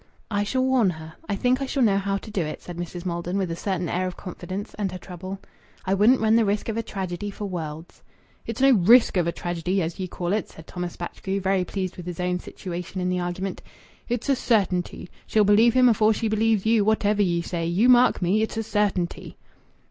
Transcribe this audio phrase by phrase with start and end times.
[0.31, 1.13] "I shall warn her.
[1.29, 3.05] I think I shall know how to do it," said Mrs.
[3.05, 5.37] Maldon, with a certain air of confidence amid her trouble.
[5.85, 8.01] "I wouldn't run the risk of a tragedy for worlds."
[8.47, 11.97] "It's no risk of a tragedy, as ye call it," said Thomas Batchgrew, very pleased
[11.97, 13.61] with his own situation in the argument.
[14.09, 15.07] "It's a certainty.
[15.27, 17.67] She'll believe him afore she believes you, whatever ye say.
[17.67, 18.41] You mark me.
[18.41, 19.37] It's a certainty."